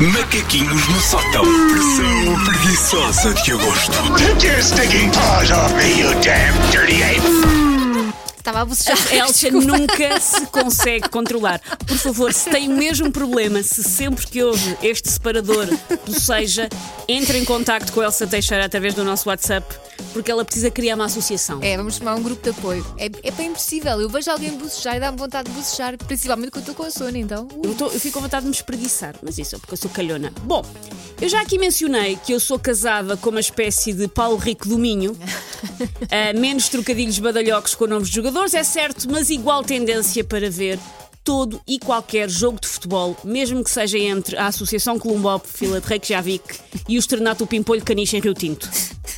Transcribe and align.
Macaquinhos 0.00 0.88
no 0.88 1.00
sótão. 1.00 1.42
Pressão 1.42 2.44
preguiçosa 2.44 3.34
de 3.34 3.52
agosto. 3.52 3.92
Take 4.16 4.46
your 4.46 4.62
stinking 4.62 5.10
paws 5.10 5.50
off 5.50 5.74
me, 5.74 5.98
you 5.98 6.14
damn 6.22 6.54
dirty 6.70 7.02
ape! 7.02 7.67
Estava 8.48 8.62
a 8.62 8.64
bocejar. 8.64 8.96
Elsa 9.14 9.50
nunca 9.50 10.18
se 10.20 10.46
consegue 10.46 11.06
controlar. 11.10 11.60
Por 11.86 11.98
favor, 11.98 12.32
se 12.32 12.48
tem 12.48 12.66
o 12.72 12.76
mesmo 12.76 13.12
problema, 13.12 13.62
se 13.62 13.84
sempre 13.84 14.26
que 14.26 14.42
ouve 14.42 14.74
este 14.82 15.10
separador 15.10 15.66
seja, 16.18 16.66
entre 17.06 17.36
em 17.36 17.44
contacto 17.44 17.92
com 17.92 18.00
a 18.00 18.04
Elsa 18.04 18.26
Teixeira 18.26 18.64
através 18.64 18.94
do 18.94 19.04
nosso 19.04 19.28
WhatsApp, 19.28 19.66
porque 20.14 20.30
ela 20.30 20.46
precisa 20.46 20.70
criar 20.70 20.94
uma 20.94 21.04
associação. 21.04 21.58
É, 21.62 21.76
vamos 21.76 21.96
chamar 21.96 22.14
um 22.14 22.22
grupo 22.22 22.42
de 22.42 22.48
apoio. 22.48 22.86
É, 22.96 23.10
é 23.22 23.30
bem 23.32 23.48
impossível. 23.48 24.00
Eu 24.00 24.08
vejo 24.08 24.30
alguém 24.30 24.50
bocejar 24.56 24.96
e 24.96 25.00
dá-me 25.00 25.18
vontade 25.18 25.50
de 25.50 25.54
bocejar, 25.54 25.98
principalmente 25.98 26.50
quando 26.50 26.62
estou 26.62 26.74
com 26.74 26.84
a 26.84 26.90
sono, 26.90 27.18
então. 27.18 27.46
uh. 27.54 27.60
Eu, 27.64 27.74
tô- 27.74 27.86
eu 27.88 28.00
fico 28.00 28.14
com 28.14 28.20
vontade 28.22 28.44
de 28.44 28.48
me 28.48 28.54
espreguiçar, 28.56 29.14
mas 29.22 29.36
isso 29.36 29.56
é 29.56 29.58
porque 29.58 29.74
eu 29.74 29.78
sou 29.78 29.90
calhona. 29.90 30.32
Bom, 30.44 30.64
eu 31.20 31.28
já 31.28 31.42
aqui 31.42 31.58
mencionei 31.58 32.16
que 32.24 32.32
eu 32.32 32.40
sou 32.40 32.58
casada 32.58 33.14
com 33.18 33.28
uma 33.28 33.40
espécie 33.40 33.92
de 33.92 34.08
Paulo 34.08 34.38
Rico 34.38 34.66
do 34.66 34.78
Minho. 34.78 35.14
Ah, 36.10 36.32
menos 36.38 36.68
trocadilhos 36.70 37.18
badalhocos 37.18 37.74
com 37.74 37.86
nomes 37.86 38.08
de 38.08 38.14
jogadores, 38.14 38.37
é 38.44 38.64
certo, 38.64 39.10
mas 39.10 39.30
igual 39.30 39.62
tendência 39.62 40.22
para 40.24 40.50
ver 40.50 40.78
todo 41.24 41.60
e 41.66 41.78
qualquer 41.78 42.30
jogo 42.30 42.58
de 42.60 42.66
futebol, 42.66 43.16
mesmo 43.22 43.62
que 43.62 43.70
seja 43.70 43.98
entre 43.98 44.36
a 44.36 44.46
Associação 44.46 44.98
Colombo 44.98 45.38
Fila 45.44 45.80
de 45.80 45.86
Reykjavik 45.86 46.58
e 46.88 46.96
o 46.96 46.98
Estrenato 46.98 47.46
Pimpolho 47.46 47.84
Caniche 47.84 48.16
em 48.16 48.20
Rio 48.20 48.32
Tinto. 48.32 48.68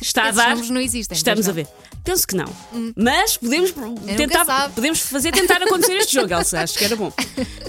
Está 0.01 0.27
a 0.27 0.31
dar? 0.31 0.57
não 0.57 0.81
existem, 0.81 1.15
Estamos 1.15 1.47
a 1.47 1.51
ver. 1.51 1.67
Penso 2.03 2.27
que 2.27 2.35
não. 2.35 2.51
Mas 2.95 3.37
podemos 3.37 3.71
tentar, 4.17 4.43
sabe. 4.43 4.73
podemos 4.73 4.99
fazer 4.99 5.31
tentar 5.31 5.61
acontecer 5.61 5.93
este 5.97 6.15
jogo, 6.15 6.33
Elsa. 6.33 6.61
Acho 6.61 6.77
que 6.77 6.83
era 6.83 6.95
bom. 6.95 7.13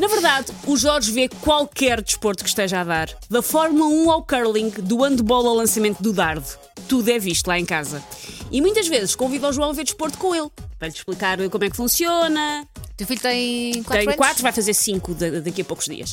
Na 0.01 0.09
verdade, 0.09 0.53
o 0.67 0.77
Jorge 0.77 1.13
vê 1.13 1.29
qualquer 1.29 2.01
desporto 2.01 2.43
que 2.43 2.49
esteja 2.49 2.81
a 2.81 2.85
dar, 2.85 3.11
da 3.29 3.43
Fórmula 3.43 3.87
1 3.87 4.11
ao 4.11 4.23
curling, 4.23 4.71
do 4.71 5.03
handball 5.03 5.47
ao 5.47 5.55
lançamento 5.55 6.03
do 6.03 6.13
dardo. 6.13 6.47
Tudo 6.89 7.11
é 7.11 7.19
visto 7.19 7.47
lá 7.47 7.59
em 7.59 7.65
casa. 7.65 8.03
E 8.51 8.61
muitas 8.61 8.89
vezes 8.89 9.15
convida 9.15 9.49
o 9.49 9.53
João 9.53 9.71
a 9.71 9.73
ver 9.73 9.85
desporto 9.85 10.17
com 10.19 10.35
ele, 10.35 10.49
para 10.83 10.89
lhe 10.89 10.95
explicar 10.97 11.39
como 11.49 11.63
é 11.63 11.71
que 11.71 11.77
funciona, 11.77 12.67
Teu 12.97 13.07
filho 13.07 13.21
tem 13.21 13.73
quatro 13.85 13.93
tem 13.93 14.03
anos? 14.09 14.17
quatro, 14.17 14.43
vai 14.43 14.51
fazer 14.53 14.75
cinco 14.75 15.15
da- 15.15 15.39
daqui 15.39 15.63
a 15.63 15.65
poucos 15.65 15.85
dias. 15.87 16.13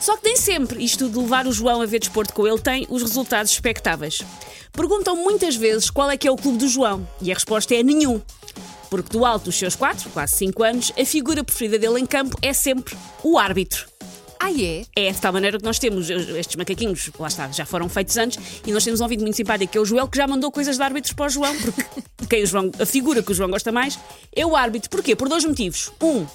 Só 0.00 0.16
que 0.16 0.24
nem 0.24 0.34
sempre 0.34 0.82
isto 0.82 1.10
de 1.10 1.18
levar 1.18 1.46
o 1.46 1.52
João 1.52 1.82
a 1.82 1.86
ver 1.86 1.98
desporto 1.98 2.32
com 2.32 2.46
ele 2.46 2.58
tem 2.58 2.86
os 2.88 3.02
resultados 3.02 3.52
expectáveis. 3.52 4.22
Perguntam 4.72 5.14
muitas 5.14 5.56
vezes 5.56 5.90
qual 5.90 6.10
é 6.10 6.16
que 6.16 6.26
é 6.26 6.30
o 6.30 6.36
clube 6.36 6.56
do 6.56 6.68
João 6.68 7.06
e 7.20 7.30
a 7.30 7.34
resposta 7.34 7.74
é 7.74 7.82
nenhum. 7.82 8.18
Porque 8.88 9.10
do 9.10 9.26
alto 9.26 9.44
dos 9.44 9.58
seus 9.58 9.76
quatro, 9.76 10.08
quase 10.08 10.36
cinco 10.36 10.62
anos, 10.62 10.90
a 10.98 11.04
figura 11.04 11.44
preferida 11.44 11.78
dele 11.78 12.00
em 12.00 12.06
campo 12.06 12.34
é 12.40 12.54
sempre 12.54 12.96
o 13.22 13.38
árbitro. 13.38 13.86
Ah, 14.40 14.52
é? 14.52 14.84
É 14.94 15.10
de 15.10 15.20
tal 15.20 15.32
maneira 15.32 15.58
que 15.58 15.64
nós 15.64 15.78
temos 15.78 16.08
estes 16.08 16.56
macaquinhos, 16.56 17.10
lá 17.18 17.28
está, 17.28 17.50
já 17.50 17.66
foram 17.66 17.88
feitos 17.88 18.16
antes, 18.16 18.38
e 18.66 18.72
nós 18.72 18.84
temos 18.84 19.00
um 19.00 19.02
ouvido 19.02 19.22
muito 19.22 19.36
simpático, 19.36 19.72
que 19.72 19.78
é 19.78 19.80
o 19.80 19.84
Joel, 19.84 20.06
que 20.08 20.16
já 20.16 20.26
mandou 20.26 20.50
coisas 20.52 20.76
de 20.76 20.82
árbitros 20.82 21.12
para 21.12 21.26
o 21.26 21.28
João, 21.28 21.54
porque 21.56 21.84
quem 22.30 22.42
o 22.44 22.46
João, 22.46 22.70
a 22.78 22.86
figura 22.86 23.22
que 23.22 23.32
o 23.32 23.34
João 23.34 23.50
gosta 23.50 23.72
mais 23.72 23.98
é 24.34 24.46
o 24.46 24.54
árbitro. 24.54 24.88
Porquê? 24.90 25.16
Por 25.16 25.28
dois 25.28 25.44
motivos. 25.44 25.90
Um, 26.00 26.26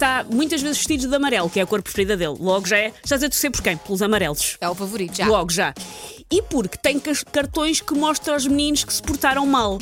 está 0.00 0.24
muitas 0.24 0.62
vezes 0.62 0.78
vestido 0.78 1.06
de 1.06 1.14
amarelo, 1.14 1.50
que 1.50 1.60
é 1.60 1.62
a 1.62 1.66
cor 1.66 1.82
preferida 1.82 2.16
dele. 2.16 2.36
Logo 2.40 2.66
já 2.66 2.78
é. 2.78 2.92
Estás 3.04 3.22
a 3.22 3.28
torcer 3.28 3.50
por 3.50 3.60
quem? 3.60 3.76
Pelos 3.76 4.00
amarelos. 4.00 4.56
É 4.58 4.68
o 4.68 4.74
favorito, 4.74 5.18
já. 5.18 5.26
Logo 5.26 5.52
já. 5.52 5.74
E 6.30 6.40
porque 6.42 6.78
tem 6.78 6.98
cartões 7.30 7.80
que 7.82 7.92
mostram 7.92 8.34
aos 8.34 8.46
meninos 8.46 8.82
que 8.82 8.94
se 8.94 9.02
portaram 9.02 9.44
mal. 9.44 9.78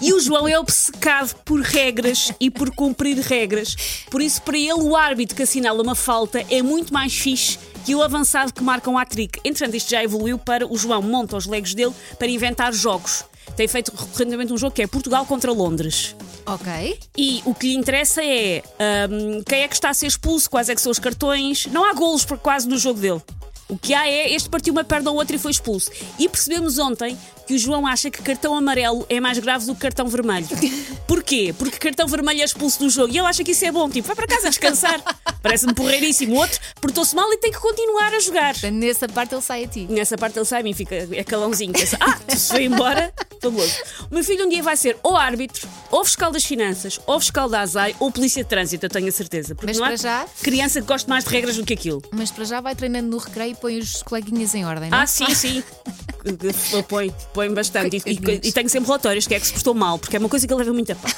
E 0.00 0.12
o 0.12 0.20
João 0.20 0.46
é 0.46 0.58
obcecado 0.58 1.34
por 1.44 1.60
regras 1.60 2.32
e 2.38 2.50
por 2.50 2.74
cumprir 2.74 3.16
regras. 3.18 4.04
Por 4.10 4.20
isso, 4.20 4.42
para 4.42 4.58
ele, 4.58 4.74
o 4.74 4.94
árbitro 4.94 5.34
que 5.34 5.42
assinala 5.42 5.82
uma 5.82 5.94
falta 5.94 6.44
é 6.50 6.60
muito 6.60 6.92
mais 6.92 7.14
fixe 7.14 7.58
que 7.86 7.94
o 7.94 8.02
avançado 8.02 8.52
que 8.52 8.62
marca 8.62 8.90
um 8.90 8.98
hat-trick. 8.98 9.40
Entretanto, 9.44 9.76
isto 9.76 9.90
já 9.90 10.02
evoluiu 10.02 10.38
para 10.38 10.66
o 10.66 10.76
João 10.76 11.00
monta 11.00 11.36
os 11.36 11.46
legos 11.46 11.74
dele 11.74 11.92
para 12.18 12.28
inventar 12.28 12.72
jogos. 12.72 13.24
Tem 13.56 13.66
feito 13.66 13.92
recentemente 13.92 14.52
um 14.52 14.58
jogo 14.58 14.74
que 14.74 14.82
é 14.82 14.86
Portugal 14.86 15.24
contra 15.24 15.50
Londres. 15.50 16.14
Ok. 16.46 16.98
E 17.16 17.42
o 17.44 17.54
que 17.54 17.68
lhe 17.68 17.74
interessa 17.74 18.22
é 18.22 18.62
hum, 19.10 19.42
quem 19.46 19.60
é 19.62 19.68
que 19.68 19.74
está 19.74 19.90
a 19.90 19.94
ser 19.94 20.06
expulso, 20.06 20.50
quais 20.50 20.68
é 20.68 20.74
que 20.74 20.80
são 20.80 20.90
os 20.92 20.98
cartões. 20.98 21.66
Não 21.66 21.84
há 21.84 21.92
golos 21.92 22.24
por 22.24 22.38
quase 22.38 22.68
no 22.68 22.78
jogo 22.78 23.00
dele. 23.00 23.22
O 23.68 23.78
que 23.78 23.94
há 23.94 24.06
é 24.06 24.30
este 24.34 24.50
partiu 24.50 24.72
uma 24.72 24.84
perna 24.84 25.08
ao 25.08 25.16
outro 25.16 25.34
e 25.34 25.38
foi 25.38 25.50
expulso. 25.50 25.90
E 26.18 26.28
percebemos 26.28 26.78
ontem 26.78 27.16
que 27.46 27.54
o 27.54 27.58
João 27.58 27.86
acha 27.86 28.10
que 28.10 28.22
cartão 28.22 28.54
amarelo 28.54 29.06
é 29.08 29.18
mais 29.18 29.38
grave 29.38 29.64
do 29.64 29.74
que 29.74 29.80
cartão 29.80 30.06
vermelho. 30.08 30.46
Porquê? 31.08 31.54
Porque 31.56 31.78
cartão 31.78 32.06
vermelho 32.06 32.42
é 32.42 32.44
expulso 32.44 32.80
do 32.80 32.90
jogo. 32.90 33.12
E 33.12 33.18
ele 33.18 33.26
acha 33.26 33.42
que 33.42 33.52
isso 33.52 33.64
é 33.64 33.72
bom. 33.72 33.88
Tipo, 33.88 34.06
vai 34.08 34.16
para 34.16 34.26
casa 34.26 34.50
descansar. 34.50 35.00
Parece-me 35.42 35.74
porreiríssimo. 35.74 36.34
O 36.34 36.38
outro 36.38 36.60
portou-se 36.80 37.16
mal 37.16 37.32
e 37.32 37.38
tem 37.38 37.50
que 37.50 37.58
continuar 37.58 38.12
a 38.12 38.20
jogar. 38.20 38.54
Nessa 38.70 39.08
parte 39.08 39.34
ele 39.34 39.42
sai 39.42 39.64
a 39.64 39.68
ti. 39.68 39.86
Nessa 39.88 40.16
parte 40.18 40.38
ele 40.38 40.44
sai 40.44 40.60
a 40.60 40.62
mim, 40.62 40.74
fica 40.74 41.08
é 41.10 41.24
calãozinho. 41.24 41.72
Pensa, 41.72 41.96
ah, 42.00 42.18
tu 42.28 42.38
se 42.38 42.48
foi 42.48 42.64
embora, 42.64 43.12
fabuloso. 43.42 43.74
O 44.10 44.14
meu 44.14 44.24
filho 44.24 44.46
um 44.46 44.48
dia 44.48 44.62
vai 44.62 44.76
ser 44.76 44.96
ou 45.02 45.16
árbitro, 45.16 45.68
ou 45.90 46.04
fiscal 46.04 46.30
das 46.30 46.44
finanças, 46.44 46.98
ou 47.06 47.18
fiscal 47.20 47.48
da 47.48 47.60
ASAI, 47.60 47.94
ou 47.98 48.10
polícia 48.10 48.42
de 48.42 48.48
trânsito, 48.48 48.86
eu 48.86 48.90
tenho 48.90 49.08
a 49.08 49.12
certeza. 49.12 49.54
Porque 49.54 49.66
Mas 49.66 49.76
não 49.78 49.84
há 49.84 49.88
para 49.88 49.96
já- 49.96 50.26
criança 50.42 50.80
que 50.80 50.86
goste 50.86 51.08
mais 51.08 51.24
de 51.24 51.30
regras 51.30 51.56
do 51.56 51.64
que 51.64 51.74
aquilo. 51.74 52.02
Mas 52.12 52.30
para 52.30 52.44
já 52.44 52.60
vai 52.60 52.74
treinando 52.74 53.08
no 53.08 53.18
recreio 53.18 53.52
e 53.52 53.54
põe 53.54 53.78
os 53.78 54.02
coleguinhas 54.02 54.54
em 54.54 54.64
ordem, 54.64 54.88
não? 54.90 54.98
é? 54.98 55.02
Ah, 55.02 55.06
sim, 55.06 55.34
sim. 55.34 55.62
Põe, 56.88 57.12
põe 57.34 57.52
bastante. 57.52 58.00
E, 58.06 58.10
e, 58.12 58.48
e 58.48 58.52
tenho 58.52 58.68
sempre 58.68 58.86
relatórios 58.86 59.26
que 59.26 59.34
é 59.34 59.40
que 59.40 59.46
se 59.46 59.52
portou 59.52 59.74
mal, 59.74 59.98
porque 59.98 60.14
é 60.16 60.20
uma 60.20 60.28
coisa 60.28 60.46
que 60.46 60.52
ele 60.52 60.60
leva 60.60 60.72
muito 60.72 60.92
a 60.92 60.94
pau. 60.94 61.10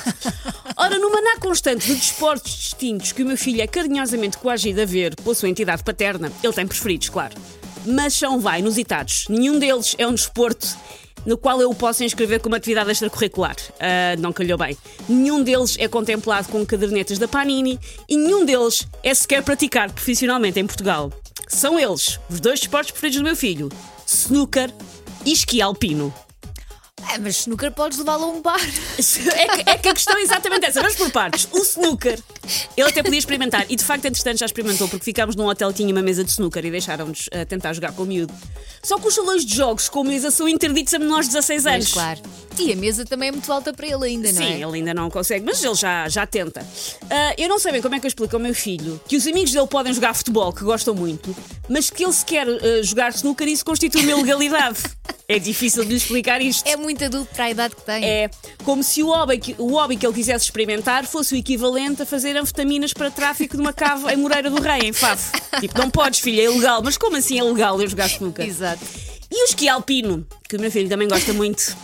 Ora, 0.78 0.98
no 0.98 1.10
maná 1.12 1.36
constante 1.38 1.86
de 1.86 1.94
desportos 1.94 2.50
distintos 2.52 3.12
que 3.12 3.22
o 3.22 3.26
meu 3.26 3.36
filho 3.36 3.60
é 3.60 3.66
carinhosamente 3.66 4.38
coagido 4.38 4.80
a 4.80 4.86
ver 4.86 5.14
pela 5.16 5.34
sua 5.34 5.48
entidade 5.50 5.82
paterna, 5.84 6.32
ele 6.42 6.52
tem 6.54 6.66
preferidos, 6.66 7.10
claro. 7.10 7.34
Mas 7.84 8.14
são, 8.14 8.40
vai, 8.40 8.60
inusitados. 8.60 9.26
Nenhum 9.28 9.58
deles 9.58 9.94
é 9.98 10.06
um 10.06 10.14
desporto 10.14 10.66
no 11.24 11.36
qual 11.36 11.60
eu 11.60 11.70
o 11.70 11.74
posso 11.74 12.04
inscrever 12.04 12.40
como 12.40 12.54
atividade 12.54 12.90
extracurricular. 12.90 13.56
Ah, 13.80 14.16
não 14.18 14.32
calhou 14.32 14.58
bem. 14.58 14.76
Nenhum 15.08 15.42
deles 15.42 15.76
é 15.78 15.88
contemplado 15.88 16.48
com 16.48 16.64
cadernetas 16.64 17.18
da 17.18 17.28
Panini 17.28 17.78
e 18.08 18.16
nenhum 18.16 18.44
deles 18.44 18.86
é 19.02 19.14
sequer 19.14 19.42
praticado 19.42 19.92
profissionalmente 19.92 20.60
em 20.60 20.66
Portugal. 20.66 21.12
São 21.48 21.78
eles, 21.78 22.18
os 22.28 22.40
dois 22.40 22.60
desportos 22.60 22.90
preferidos 22.90 23.20
do 23.20 23.24
meu 23.24 23.36
filho: 23.36 23.68
snooker 24.06 24.70
e 25.24 25.32
esqui 25.32 25.60
alpino. 25.60 26.12
É, 27.14 27.18
mas 27.18 27.36
snooker 27.40 27.70
podes 27.70 27.98
levá-lo 27.98 28.24
a 28.24 28.28
um 28.28 28.42
bar. 28.42 28.58
É 29.34 29.48
que, 29.48 29.70
é 29.70 29.78
que 29.78 29.88
a 29.88 29.94
questão 29.94 30.16
é 30.16 30.22
exatamente 30.22 30.66
essa. 30.66 30.80
Vamos 30.80 30.96
por 30.96 31.10
partes. 31.10 31.48
O 31.52 31.58
snooker, 31.58 32.18
ele 32.76 32.88
até 32.88 33.02
podia 33.02 33.18
experimentar. 33.18 33.66
E 33.68 33.76
de 33.76 33.84
facto, 33.84 34.04
entretanto, 34.06 34.38
já 34.38 34.46
experimentou, 34.46 34.88
porque 34.88 35.04
ficámos 35.04 35.36
num 35.36 35.46
hotel 35.46 35.68
que 35.70 35.76
tinha 35.76 35.92
uma 35.92 36.02
mesa 36.02 36.24
de 36.24 36.30
snooker 36.30 36.64
e 36.64 36.70
deixaram-nos 36.70 37.28
eh, 37.30 37.44
tentar 37.44 37.72
jogar 37.72 37.92
com 37.92 38.02
o 38.02 38.06
miúdo. 38.06 38.32
Só 38.82 38.98
que 38.98 39.06
os 39.06 39.14
salões 39.14 39.44
de 39.44 39.54
jogos 39.54 39.88
com 39.88 40.04
mesa 40.04 40.30
são 40.30 40.48
interditos 40.48 40.94
a 40.94 40.98
menores 40.98 41.28
de 41.28 41.34
16 41.34 41.66
anos. 41.66 41.84
Mas 41.84 41.92
claro. 41.92 42.20
E 42.58 42.72
a 42.72 42.76
mesa 42.76 43.04
também 43.04 43.28
é 43.28 43.32
muito 43.32 43.52
alta 43.52 43.72
para 43.72 43.86
ele 43.86 44.04
ainda, 44.04 44.32
não 44.32 44.42
Sim, 44.42 44.52
é? 44.52 44.60
ele 44.60 44.76
ainda 44.76 44.94
não 44.94 45.10
consegue, 45.10 45.44
mas 45.44 45.62
ele 45.62 45.74
já, 45.74 46.08
já 46.08 46.26
tenta. 46.26 46.64
Ah, 47.10 47.34
eu 47.36 47.48
não 47.48 47.58
sei 47.58 47.72
bem 47.72 47.82
como 47.82 47.94
é 47.94 48.00
que 48.00 48.06
eu 48.06 48.08
explico 48.08 48.36
ao 48.36 48.40
meu 48.40 48.54
filho 48.54 49.00
que 49.08 49.16
os 49.16 49.26
amigos 49.26 49.50
dele 49.52 49.66
podem 49.66 49.92
jogar 49.92 50.14
futebol, 50.14 50.52
que 50.52 50.62
gostam 50.62 50.94
muito, 50.94 51.34
mas 51.68 51.90
que 51.90 52.04
ele 52.04 52.12
se 52.12 52.24
quer 52.24 52.46
ah, 52.46 52.82
jogar 52.82 53.10
snooker, 53.10 53.48
isso 53.48 53.64
constitui 53.64 54.02
uma 54.02 54.12
ilegalidade. 54.12 54.78
é 55.28 55.38
difícil 55.38 55.82
de 55.84 55.90
lhe 55.90 55.96
explicar 55.96 56.40
isto. 56.42 56.66
É 56.66 56.76
muito 56.76 57.02
adulto 57.04 57.34
para 57.34 57.44
a 57.44 57.50
idade 57.50 57.74
que 57.74 57.82
tem. 57.82 58.04
É 58.04 58.30
como 58.62 58.82
se 58.82 59.02
o 59.02 59.06
hobby, 59.06 59.38
que, 59.38 59.54
o 59.58 59.72
hobby 59.72 59.96
que 59.96 60.06
ele 60.06 60.14
quisesse 60.14 60.44
experimentar 60.44 61.06
fosse 61.06 61.34
o 61.34 61.38
equivalente 61.38 62.02
a 62.02 62.06
fazer 62.06 62.36
anfetaminas 62.36 62.92
para 62.92 63.10
tráfico 63.10 63.56
de 63.56 63.62
uma 63.62 63.72
cave 63.72 64.12
em 64.12 64.16
Moreira 64.16 64.50
do 64.50 64.60
Rei, 64.60 64.88
em 64.88 64.92
Faf. 64.92 65.32
Tipo, 65.60 65.78
não 65.78 65.90
podes, 65.90 66.20
filha, 66.20 66.42
é 66.42 66.44
ilegal. 66.44 66.82
Mas 66.82 66.98
como 66.98 67.16
assim 67.16 67.38
é 67.38 67.42
legal 67.42 67.80
eu 67.80 67.88
jogar 67.88 68.06
snooker? 68.06 68.46
Exato. 68.46 68.84
E 69.30 69.42
o 69.42 69.44
esqui 69.46 69.68
alpino, 69.68 70.26
que 70.48 70.56
o 70.56 70.60
meu 70.60 70.70
filho 70.70 70.88
também 70.88 71.08
gosta 71.08 71.32
muito. 71.32 71.76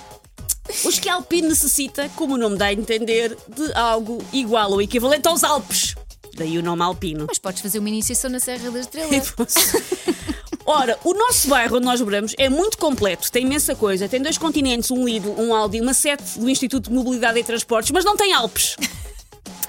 O 0.85 0.89
esqui 0.89 1.09
alpino 1.09 1.49
necessita, 1.49 2.09
como 2.15 2.35
o 2.35 2.39
nome 2.39 2.57
dá 2.57 2.67
a 2.67 2.73
entender, 2.73 3.37
de 3.49 3.73
algo 3.75 4.23
igual 4.33 4.71
ou 4.71 4.83
equivalente 4.83 5.27
aos 5.27 5.43
Alpes. 5.43 5.95
Daí 6.35 6.59
o 6.59 6.63
nome 6.63 6.83
alpino. 6.83 7.25
Mas 7.27 7.39
podes 7.39 7.61
fazer 7.61 7.79
uma 7.79 7.89
iniciação 7.89 8.31
na 8.31 8.39
Serra 8.39 8.71
da 8.71 8.81
Estrela. 8.81 9.11
Ora, 10.71 10.97
o 11.03 11.13
nosso 11.13 11.49
bairro 11.49 11.79
onde 11.79 11.85
nós 11.85 12.01
moramos 12.01 12.33
é 12.39 12.49
muito 12.49 12.79
completo, 12.79 13.31
tem 13.33 13.43
imensa 13.43 13.75
coisa. 13.75 14.09
Tem 14.09 14.23
dois 14.23 14.39
continentes, 14.39 14.89
um 14.93 15.05
Lidl, 15.05 15.35
um 15.37 15.53
Aldi, 15.53 15.81
uma 15.81 15.93
sete 15.93 16.39
do 16.39 16.49
Instituto 16.49 16.91
de 16.91 16.95
Mobilidade 16.95 17.41
e 17.41 17.43
Transportes, 17.43 17.91
mas 17.91 18.05
não 18.05 18.17
tem 18.17 18.33
Alpes. 18.33 18.77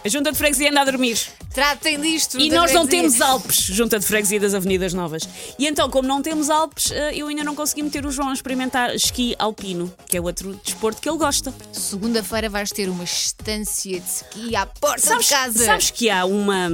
A 0.06 0.10
junta 0.10 0.32
de 0.32 0.38
freguesia 0.38 0.70
anda 0.70 0.82
a 0.82 0.86
dormir. 0.86 1.18
Tratem 1.54 2.00
disto. 2.00 2.40
E 2.40 2.52
nós 2.52 2.72
não 2.72 2.86
temos 2.86 3.20
Alpes, 3.20 3.58
junta 3.58 3.98
de 4.00 4.06
freguesia 4.06 4.40
das 4.40 4.54
Avenidas 4.54 4.94
Novas. 4.94 5.28
E 5.58 5.68
então, 5.68 5.90
como 5.90 6.08
não 6.08 6.22
temos 6.22 6.52
Alpes, 6.52 6.92
eh, 6.92 7.16
eu 7.16 7.28
ainda 7.28 7.44
não 7.44 7.56
consegui 7.56 7.82
meter 7.82 8.06
o 8.06 8.12
João 8.12 8.30
a 8.30 8.34
experimentar 8.34 8.96
esqui 8.96 9.36
alpino, 9.40 9.92
que 10.08 10.18
é 10.18 10.22
outro 10.22 10.60
desporto 10.64 11.02
que 11.02 11.10
ele 11.10 11.18
gosta. 11.18 11.52
Segunda-feira 11.72 12.48
vais 12.48 12.72
ter 12.72 12.90
uma 12.90 13.04
estância 13.04 14.00
de 14.00 14.08
ski 14.08 14.56
à 14.56 14.68
porta 14.68 15.02
Sabes, 15.02 15.26
de 15.26 15.34
casa. 15.34 15.66
sabes 15.66 15.92
que 15.92 16.12
há 16.12 16.26
uma. 16.26 16.70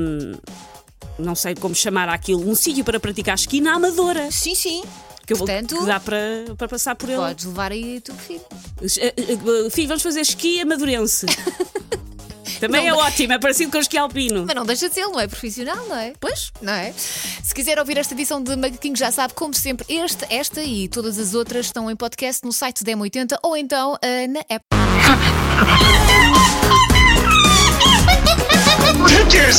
Não 1.20 1.36
sei 1.36 1.56
como 1.56 1.74
chamar 1.76 2.10
aquilo, 2.10 2.48
um 2.48 2.54
sítio 2.56 2.84
para 2.84 3.00
praticar 3.00 3.36
esqui 3.36 3.60
na 3.62 3.74
Amadora. 3.74 4.30
Sim, 4.32 4.54
sim. 4.56 4.84
Que, 5.26 5.34
eu 5.34 5.38
vou, 5.38 5.46
Portanto- 5.48 5.78
que 5.78 5.86
dá 5.86 6.00
para, 6.00 6.18
para 6.58 6.68
passar 6.70 6.96
por 6.96 7.10
ele. 7.10 7.18
Podes 7.18 7.46
levar 7.46 7.72
aí 7.72 7.98
o 7.98 8.02
teu 8.02 8.16
filho. 8.16 8.42
Eh, 8.82 8.86
eh, 9.06 9.14
eh, 9.18 9.70
Filho, 9.70 9.88
vamos 9.90 10.04
fazer 10.04 10.22
esqui 10.22 10.62
amadorense. 10.62 11.26
Também 12.62 12.82
Não, 12.88 12.88
é 12.88 12.96
mas- 13.04 13.14
ótimo, 13.14 13.34
é 13.34 13.40
parecido 13.40 13.72
com 13.72 13.78
o 13.78 13.82
esqui 13.82 13.98
alpino. 13.98 14.46
Mas 14.48 14.56
não 14.56 14.66
deixa 14.66 14.88
de 14.88 14.96
ser, 14.96 15.06
não 15.06 15.20
é 15.20 15.28
profissional, 15.28 15.86
não 15.88 15.98
é? 15.98 16.14
Pois. 16.20 16.52
Não 16.62 16.72
é? 16.74 16.94
Se 16.94 17.54
quiser 17.54 17.78
ouvir 17.78 17.98
esta 17.98 18.14
edição 18.14 18.42
de 18.42 18.56
Macaquinhos, 18.56 18.98
já 19.00 19.12
sabe, 19.12 19.34
como 19.34 19.54
sempre, 19.54 19.86
este, 19.90 20.26
esta 20.34 20.64
e 20.64 20.88
todas 20.88 21.20
as 21.20 21.34
outras 21.36 21.66
estão 21.68 21.92
em 21.92 21.96
podcast 21.96 22.44
no 22.46 22.54
site 22.54 22.84
da 22.84 22.94
M80 22.94 23.38
ou 23.44 23.56
então 23.58 23.96
ah, 24.02 24.28
na 24.30 24.40
app. 24.50 24.66